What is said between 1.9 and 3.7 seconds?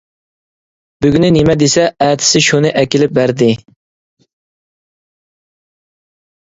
ئەتىسى شۇنى ئەكېلىپ بەردى.